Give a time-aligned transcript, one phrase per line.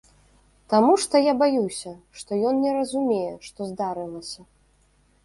[0.71, 4.41] Таму што я баюся, што ён не разумее, што здарылася.